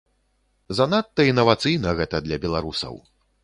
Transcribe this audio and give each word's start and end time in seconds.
Занадта 0.79 1.27
інавацыйна 1.33 1.95
гэта 2.03 2.25
для 2.29 2.43
беларусаў. 2.47 2.95